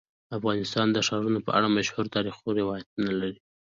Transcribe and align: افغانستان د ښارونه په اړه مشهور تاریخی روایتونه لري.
افغانستان 0.37 0.87
د 0.91 0.97
ښارونه 1.07 1.39
په 1.45 1.51
اړه 1.57 1.67
مشهور 1.77 2.05
تاریخی 2.15 2.49
روایتونه 2.59 3.09
لري. 3.21 3.39